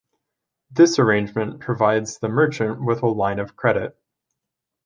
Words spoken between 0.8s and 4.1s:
arrangement provides the merchant with a line of credit.